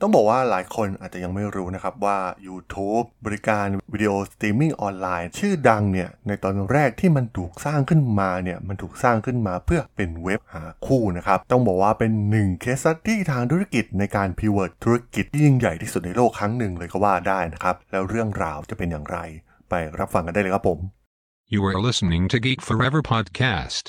[0.00, 19.18] ต้องบอกว่าหลายคนอาจจะยังไม่รู้นะครับว่า YouTube บริการวิดีโอสตรีมมิ่งออนไลน์ชื่อดังเนี่ยในตอนแรกที่มันถูกสร้างขึ้นมาเนี่ยมันถูกสร้างขึ้นมาเพื่อเป็นเว็บหาคู่นะครับต้องบอกว่าเป็นหนึ่ง case study ทางธุรกิจในการ Pivot ธุรกิจที่ยิ่งใหญ่ที่สุดในโลกครั้งหนึ่งเลยก็ว่าได้นะครับแล้วเรื่องราวจะเป็นอย่างไร
[19.68, 20.78] ไปรับฟังกันได้เลยครับผม
[21.54, 23.84] You are listening to Geek Forever podcast.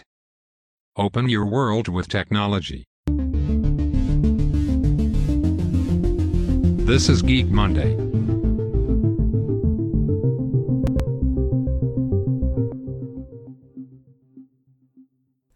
[0.96, 2.82] Open your world with technology.
[6.94, 7.92] This is Geek Monday.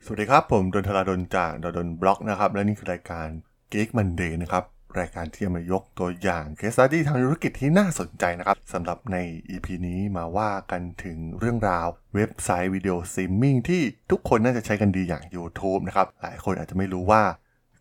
[0.05, 3.27] สวัสดีครับ ผม ด.ดล จาก ด.ดล็อกนะครับ และนี่คือรายการ
[3.71, 4.63] Geek Monday นะครับ
[4.99, 9.17] รายการที่จะมายกตัวอย่างเคส e ดี้ทางธุรกิจที่น่าสนใจนะครับสำหรับใน
[9.49, 17.23] EP นี้มาว่ากันถึงเรื่องราวเว็บไซต์วิดีโอสตรีมมิ่งที่ทุกคนน่าจะใช้กันดีอย่าง YouTube นะครับ หลายคนอาจจะไม่รู้ว่า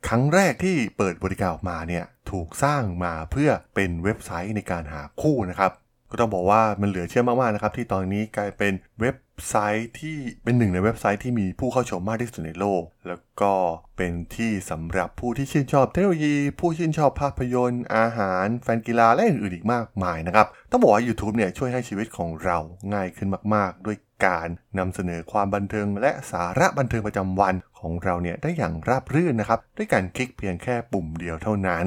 [0.08, 5.72] ครั้งแรกที่เปิดบริการออกมาเนี่ยถูกสร้างมาเพื่อเป็นเว็บไซต์ในการหาคู่นะครับ
[6.10, 9.16] ก็ต้องบอกว่ามันเหลือเชื่อมากๆนะครับ ที่ตอนนี้กลายเป็นเว็บ
[9.48, 13.52] ไซต์ที่เป็นหนึ่งในเว็บไซต์ที่มีผู้เข้าชมมากที่สุดในโลก แล้วก็
[13.96, 22.58] เป็นที่สำหรับผู้ที่ชื่นชอบเทคโนโลยี ผู้ชื่นชอบภาพยนตร์ อาหาร แฟนกีฬาและอื่นๆอีกมากมายนะครับ ต้องบอกว่า YouTube เนี่ยช่วยให้ชีวิตของเรา
[22.94, 24.48] ง่ายขึ้นมากๆ ด้วยการ
[24.78, 31.86] นำเสนอความบันเทิงและสาระบันเทิงประจำวันของเราเนี่ยได้อย่างราบรื่นนะครับ ด้วยการคลิกเพียงแค่ปุ่มเดียวเท่านั้น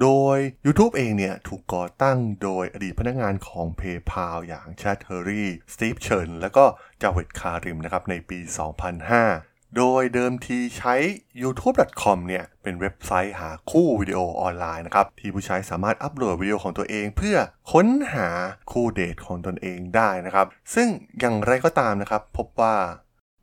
[0.00, 6.64] โดย YouTube เองเนี่ย ถูกก่อตั้งโดยอดีตพนักงานของ PayPal อย่างแชด เฮอร์ลีย์ สตีฟเชนและก็
[7.02, 10.94] จาเวด คาริมนะครับในปี 2005 โดยเดิมทีใช้
[11.42, 17.36] youtube.com เนี่ยเป็นเว็บไซต์หาคู่วิดีโอออนไลน์นะครับ ที่ผู้ใช้สามารถอัปโหลดวิดีโอของตัวเอง เพื่อ
[17.72, 18.28] ค้นหา
[18.72, 20.88] คู่เดทของตนเองได้นะครับ ซึ่ง
[21.20, 22.74] อย่างไรก็ตามนะครับ พบว่า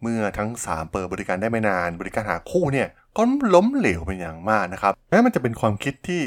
[0.01, 6.21] เมื่อทั้ง 3 เปิดบริการได้ไม่นาน บริการหาคู่เนี่ยก็ล้มเหลวเป็นอย่างมากนะครับแม้มันจะเป็นความคิดที่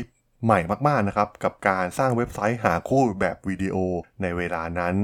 [0.44, 3.76] ใหม่มากๆนะครับกับการสร้างเว็บไซต์หาคู่แบบวิดีโอ
[4.22, 4.94] ในเวลานั้น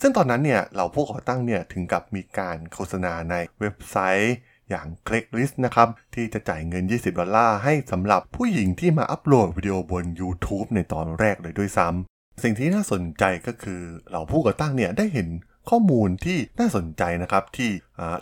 [0.00, 4.36] ซึ่งตอนนั้นเนี่ยเราผู้ก่อตั้งเนี่ยถึงกับมีการโฆษณาในเว็บไซต์
[4.70, 15.28] อย่าง Craigslist นะครับ ที่จะจ่ายเงิน 20 ดอลลาร์ให้สำหรับผู้หญิงที่มาอัปโหลดวิดีโอบน YouTube ในตอนแรกเลยด้วยซ้ำสิ่งที่น่าสนใจก็คือเราผู้ก่อตั้งเนี่ยได้เห็น
[15.70, 17.70] ข้อมูลที่น่าสนใจนะครับที่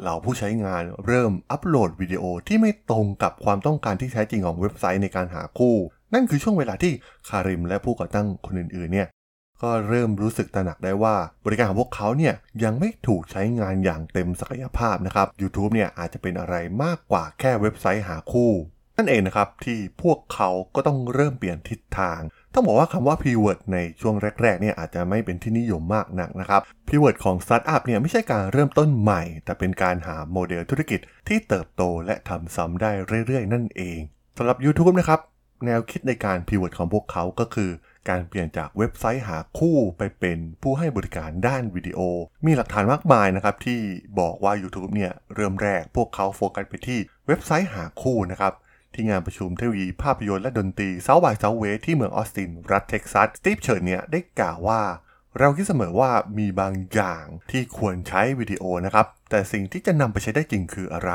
[0.02, 5.76] เราผู้ใช้งานเริ่มอัปโหลดวิดีโอที่ไม่ตรงกับความต้องการที่แท้จริงของเว็บไซต์ในการหาคู่
[6.14, 6.92] นั่นคือช่วงเวลาที่
[7.28, 9.08] คาริมและผู้ก่อตั้งคนอื่นๆเนี่ย
[9.62, 12.34] ก็เริ่มรู้สึกตระหนักได้ว่าบริการของพวกเขาเนี่ย
[12.64, 18.50] ยังไม่ถูกใช้งานอย่างเต็มศักยภาพนะครับ YouTube เนี่ยอาจจะเป็นอะไรมากกว่าแค่เว็บไซต์หาคู่
[18.96, 22.20] นั่นเองนะครับที่พวกเขาก็ต้องเริ่มเปลี่ยนทิศทาง
[22.54, 32.90] ต้องบอกว่าคำว่า Pivot ในช่วงแรกๆเนี่ยอาจจะไม่เป็นที่นิยมมากนักนะครับ Pivot ของสตาร์ทอัพเนี่ยไม่ใช่การเริ่มต้นใหม่ แต่เป็นการหาโมเดลธุรกิจที่เติบโตและทำซ้ำได้
[33.26, 33.98] เรื่อยๆ นั่นเอง
[34.38, 35.20] สำหรับ YouTube นะครับ
[35.66, 37.70] แนวคิดในการ Pivot ของพวกเขาก็คือ
[38.08, 41.98] การเปลี่ยนจากเว็บไซต์หาคู่ไปเป็นผู้ให้บริการด้านวิดีโอ
[42.46, 43.80] มีหลักฐานมากมายนะครับที่
[44.20, 48.52] บอกว่า YouTube เนี่ยเริ่มแรกพวกเขาโฟกัสไปที่เว็บไซต์หาคู่นะครับ
[48.94, 54.82] ที่งานประชุมเทคโนโลยีภาพยนตร์และดนตรี South by Southwest ที่เมืองออสติน รัฐเท็กซัส สตีฟเชนเนี่ยได้กล่าวว่า
[55.38, 61.10] เราคิดเสมอว่ามีบางอย่างที่ควรใช้วิดีโอนะครับ แต่สิ่งที่จะนำไปใช้ได้จริงคืออะไร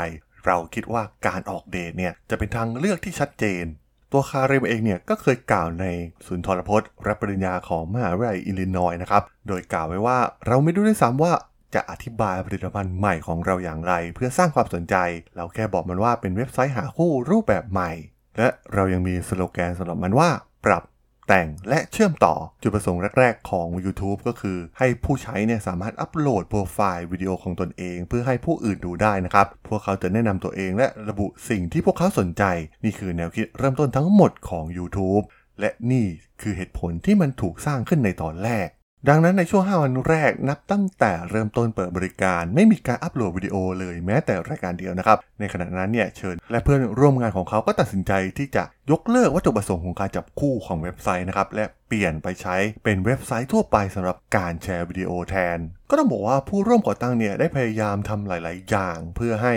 [0.45, 3.66] เราคิดว่าการออกเดทเนี่ยจะเป็นทางเลือกที่ชัดเจน
[4.11, 5.85] ตัวคาเรมเองเนี่ยก็เคยกล่าวใน
[6.25, 10.17] ศูนย์ทรพจน์รับปริญญาของมหาวิทยาลัยอิลลินอยนะครับ โดยกล่าวไว้ว่า
[10.47, 11.34] เราไม่รู้ด้วยซ้ำว่า
[11.74, 14.96] จะอธิบายผลิตภัณฑ์ใหม่ของเราอย่างไร เพื่อสร้างความสนใจ
[15.35, 17.91] เราแค่บอกมันว่าเป็นเว็บไซต์หาคู่รูปแบบใหม่
[18.38, 20.29] และเรายังมีสโลแกนสำหรับมันว่า
[20.66, 20.84] ปรับ
[21.28, 32.44] แต่งและเชื่อมต่อจุดประสงค์แรก ๆ ของ YouTube ก็คือ ให้ผู้ใช้เนี่ยสามารถอัปโหลดโปรไฟล์วิดีโอของตนเอง เพื่อให้ผู้อื่นดูได้นะครับ พวกเขาจะแนะนำตัวเองและระบุสิ่งที่พวกเขาสนใจ
[32.84, 35.24] นี่คือแนวคิดเริ่มต้นทั้งหมดของ YouTube
[35.59, 36.06] และนี่
[36.41, 38.68] คือเหตุผลที่มันถูกสร้างขึ้นในตอนแรก
[39.08, 55.58] ดังนั้นในช่วง 5 วันแรกนับตั้งแต่เริ่มต้นเปิดบริการ ไม่มีการอัปโหลดวิดีโอเลยแม้แต่รายการเดียวนะครับ ในขณะนั้นเนี่ยเชิญและเพื่อนร่วมงานของเขาก็ตัดสินใจที่จะยกเลิกวัตถุประสงค์ของการจับคู่ของเว็บไซต์นะครับและเปลี่ยนไปใช้เป็นเว็บไซต์ทั่วไปสำหรับการแชร์วิดีโอแทน
[55.90, 59.53] ก็ต้องบอกว่าผู้ร่วมก่อตั้งเนี่ยได้พยายามทำหลาย ๆ อย่าง เพื่อให้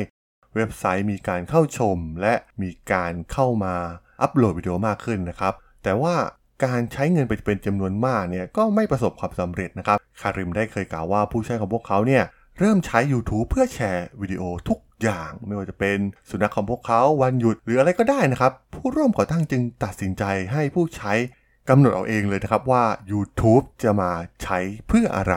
[0.54, 3.74] เว็บไซต์มีการเข้าชม และมีการเข้ามา
[4.22, 6.14] อัปโหลดวิดีโอมากขึ้นนะครับแต่ว่า
[6.64, 12.22] การใช้เงินไปเป็นจำนวนมากเนี่ยก็ไม่ประสบความสำเร็จนะครับ คาริมได้เคยกล่าวว่าผู้ใช้ของพวกเขาเนี่ย
[12.58, 15.98] เริ่มใช้ YouTube เพื่อแชร์วิดีโอทุกอย่าง ไม่ว่าจะเป็น
[16.30, 21.12] สุนัขของพวกเขาวันหยุดหรืออะไรก็ได้นะครับ ผู้ร่วมก่อตั้งจึงตัดสินใจให้ผู้ใช้
[21.68, 24.10] กำหนดเอาเองเลยนะครับว่า YouTube จะมา
[24.42, 25.36] ใช้เพื่ออะไร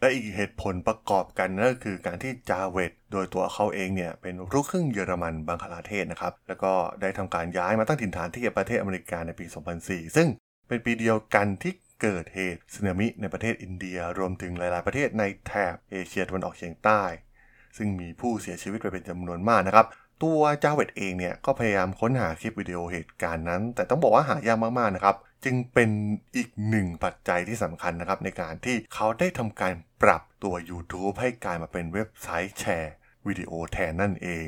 [0.00, 9.46] และอีกเหตุผลประกอบกันนั่นก็คือการที่จาเวตโดยตัวเขาเองเนี่ยเป็นลูกครึ่งเยอรมันบังคลาเทศนะครับ แล้วก็ได้ทำการย้ายมาตั้งถิ่นฐานที่ประเทศอเมริกาในปี
[9.80, 10.28] 2004 ซึ่ง
[10.68, 11.72] เป็นปีเดียวกันที่
[12.02, 17.02] เกิดเหตุสึนามิในประเทศอินเดียรวมถึงหลาย ๆ ประเทศในแถบเอเชียตะวันออกเฉียงใต้
[17.76, 19.86] ซึ่งมีผู้เสียชีวิตไปเป็นจำนวนมากนะครับ
[20.22, 25.90] ตัวจาเวตเองเนี่ยก็พยายามค้นหาคลิปวิดีโอเหตุการณ์นั้น แต่ต้องบอกว่าหายากมาก ๆ นะครับ จึงเป็น
[26.36, 29.72] อีกหนึ่งปัจจัยที่สำคัญนะครับ ในการที่เขาได้ทำการ
[30.02, 32.94] ปรับตัว YouTube ให้กลายมาเป็นเว็บไซต์แชร์
[33.26, 34.46] วิดีโอแทนนั่นเอง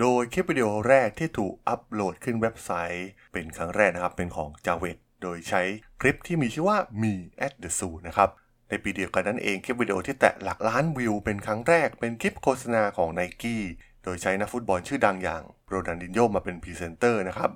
[0.00, 5.62] โดยคลิปวิดีโอแรกที่ถูกอัปโหลดขึ้นเว็บไซต์ เป็นครั้งแรกนะครับเป็นของจาเวต โดยใช้
[6.00, 7.12] คลิปที่มีชื่อว่า Me
[7.46, 8.30] at the Zoo นะครับ
[8.68, 13.62] ในปีเดียวกันนั้นเองคลิปวิดีโอที่แตะหลักล้านวิวเป็นครั้งแรกเป็นคลิปโฆษณาของ n i กี้
[14.04, 17.50] โดยใช้นักฟุตบอลชื่อดังอย่างโรนัลดินโญ่มาเป็นพรีเซนเตอร์นะครับ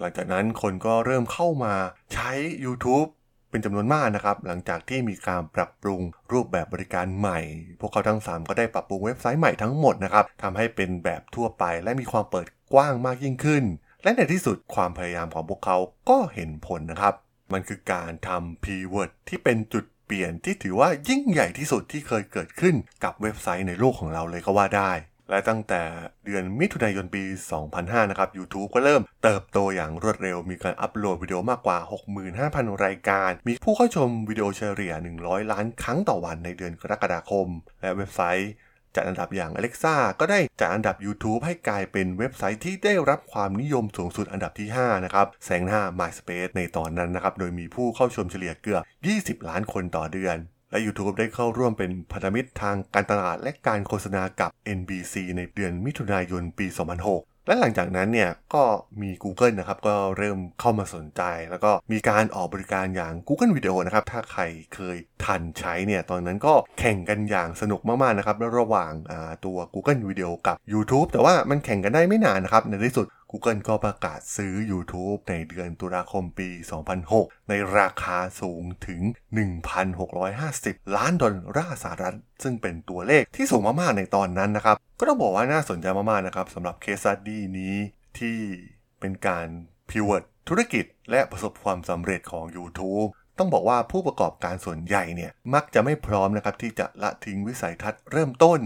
[0.00, 1.74] หลังจากนั้นคนก็เริ่มเข้ามา
[2.14, 2.30] ใช้
[2.64, 3.08] YouTube
[3.50, 6.00] เป็นจำนวนมากนะครับ หลังจากที่มีการปรับปรุง
[6.32, 7.38] รูปแบบบริการใหม่
[7.80, 13.64] พวกเขาทั้ง 3 ก็ได้ปรับปรุงเว็บไซต์ใหม่ทั้งหมดนะครับทำให้เป็นแบบทั่วไปและมีความเปิดกว้างมากยิ่งขึ้น
[14.02, 15.76] และในที่สุดความพยายามของพวกเขา
[16.10, 17.14] ก็เห็นผลนะครับ
[17.52, 24.92] มันคือการทำ P-word ที่เป็นจุดเปลี่ยนที่ถือว่ายิ่งใหญ่ที่สุดที่เคยเกิดขึ้นกับเว็บไซต์ในโลกของเราเลยก็ว่าได้
[25.30, 25.82] และตั้งแต่
[26.24, 27.22] เดือนมิถุนายนปี
[27.66, 31.78] 2005 นะครับ YouTube ก็เริ่มเติบโตอย่างรวดเร็ว มีการอัปโหลดวิดีโอมากกว่า
[32.30, 37.48] 65,000 รายการ มีผู้เข้าชมวิดีโอเฉลี่ย 100 ล้านครั้งต่อวันในเดือนกรกฎาคม
[37.80, 38.50] และเว็บไซต์
[38.96, 48.82] จัดอันดับอย่าง Alexa ก็ได้จัดอันดับ YouTube ให้กลายเป็นเว็บไซต์ที่ได้รับความนิยมสูงสุดอันดับที่ 5 นะครับแซงหน้า MySpace ในตอนนั้นนะครับ โดยมีผู้เข้าชมเฉลี่ยเกือบ
[49.40, 50.36] 20 ล้านคนต่อเดือน
[50.70, 56.66] และ YouTube ได้เข้าร่วมเป็นพันธมิตรทางการตลาดและการโฆษณากับ NBC ในเดือนมิถุนายนปี
[57.04, 58.64] 2006 และหลังจากนั้นเนี่ยก็
[59.02, 64.42] มี Google นะครับก็เริ่มเข้ามาสนใจ แล้วก็มีการออกบริการอย่าง Google Video นะครับ ถ้าใคร
[64.74, 68.92] เคยทันใช้เนี่ยตอนนั้นก็แข่งกันอย่างสนุกมากๆนะครับระหว่าง
[69.44, 76.48] ตัว Google Video กับ YouTube แต่ว่ามันแข่งกันได้ไม่นานนะครับในที่สุด Google ก็ประกาศซื้อ YouTube ในเดือนตุลาคมปี
[77.00, 79.00] 2006 ในราคาสูงถึง
[80.18, 87.76] 1,650 ล้านดอลลาร์สหรัฐ ซึ่งเป็นตัวเลขที่สูงมากๆในตอนนั้นนะครับ ก็ต้องบอกว่าน่าสนใจมากๆนะครับสำหรับเคสดี้นี้
[88.18, 88.38] ที่
[89.00, 89.46] เป็นการ
[89.90, 93.08] พิว t ธุรกิจและประสบความสำเร็จของ YouTube
[93.38, 98.60] ต้องบอกว่าผู้ประกอบการส่วนใหญ่เนี่ยมักจะไม่พร้อมนะครับที่จะละทิ้งวิสัยทัศน์เริ่มต้น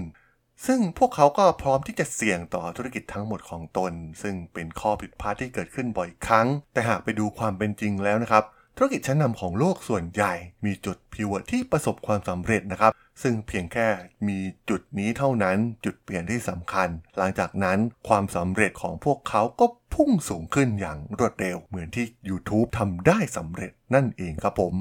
[0.66, 3.92] ซึ่งพวกเขาก็พร้อมที่จะเสี่ยงต่อธุรกิจทั้งหมดของตน
[4.22, 8.44] ซึ่งเป็นข้อผิดพลาดที่เกิดขึ้นบ่อยครั้ง แต่หากไปดูความเป็นจริงแล้วนะครับ
[8.76, 10.32] ธุรกิจชั้นนำของโลกส่วนใหญ่
[10.64, 12.92] มีจุด Pivot ที่ประสบความสำเร็จนะครับ
[13.22, 13.88] ซึ่งเพียงแค่
[14.28, 17.78] มีจุดนี้เท่านั้นจุดเปลี่ยนที่สำคัญ หลังจากนั้น
[18.08, 24.74] ความสำเร็จของพวกเขาก็พุ่งสูงขึ้นอย่างรวดเร็ว เหมือนที่ YouTube ทำได้สำเร็จนั่นเองครับผม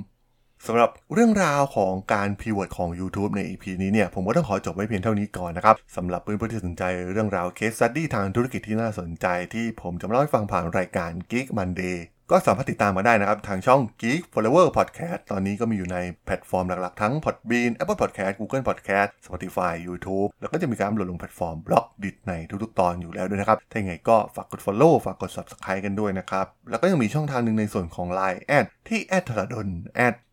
[0.67, 11.97] สำหรับเรื่องราวของการ Pivot ของ YouTube ใน EP นี้เนี่ย ผมก็ต้องขอจบไว้เพียงเท่านี้ก่อนนะครับสำหรับเพื่อนๆที่สนใจเรื่องราว case study ทางธุรกิจที่น่าสนใจที่ผมจะมาเล่าให้ฟังผ่านรายการ Geek Monday
[12.31, 21.55] ก็สามารถติดตามมาได้นะครับ ทางช่อง Geek Forever Podcast ตอนนี้ก็มีอยู่ในแพลตฟอร์มหลักๆ ทั้ง Podbean Apple Podcast Google Podcast Spotify YouTube แล้วก็จะมีการโหลดลงแพลตฟอร์ม
[21.67, 22.33] Blockdit ใน
[22.63, 30.15] ทุกๆ ตอนอยู่แล้วด้วยนะครับ ถ้าอย่างไรก็ฝากกด Follow ฝากกด Subscribe กันด้วยนะครับ แล้วก็ยังมีช่องทางหนึ่งในส่วนของ Line แอดที่แอดธรดลแอด